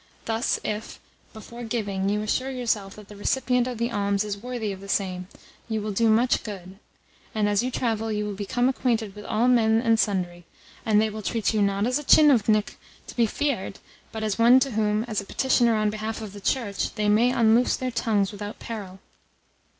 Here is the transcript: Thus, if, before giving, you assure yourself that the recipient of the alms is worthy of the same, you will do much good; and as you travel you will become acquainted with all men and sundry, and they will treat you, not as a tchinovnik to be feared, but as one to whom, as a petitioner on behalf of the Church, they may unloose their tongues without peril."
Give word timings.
Thus, 0.25 0.59
if, 0.63 0.99
before 1.31 1.63
giving, 1.63 2.09
you 2.09 2.23
assure 2.23 2.49
yourself 2.49 2.95
that 2.95 3.07
the 3.07 3.15
recipient 3.15 3.67
of 3.67 3.77
the 3.77 3.91
alms 3.91 4.23
is 4.23 4.35
worthy 4.35 4.71
of 4.71 4.79
the 4.81 4.89
same, 4.89 5.27
you 5.69 5.79
will 5.79 5.91
do 5.91 6.09
much 6.09 6.43
good; 6.43 6.79
and 7.35 7.47
as 7.47 7.61
you 7.61 7.69
travel 7.69 8.11
you 8.11 8.25
will 8.25 8.33
become 8.33 8.67
acquainted 8.67 9.13
with 9.15 9.25
all 9.25 9.47
men 9.47 9.79
and 9.79 9.99
sundry, 9.99 10.43
and 10.87 10.99
they 10.99 11.11
will 11.11 11.21
treat 11.21 11.53
you, 11.53 11.61
not 11.61 11.85
as 11.85 11.99
a 11.99 12.03
tchinovnik 12.03 12.77
to 13.05 13.15
be 13.15 13.27
feared, 13.27 13.77
but 14.11 14.23
as 14.23 14.39
one 14.39 14.59
to 14.61 14.71
whom, 14.71 15.03
as 15.03 15.21
a 15.21 15.23
petitioner 15.23 15.75
on 15.75 15.91
behalf 15.91 16.19
of 16.19 16.33
the 16.33 16.41
Church, 16.41 16.95
they 16.95 17.07
may 17.07 17.29
unloose 17.31 17.75
their 17.77 17.91
tongues 17.91 18.31
without 18.31 18.57
peril." 18.57 18.99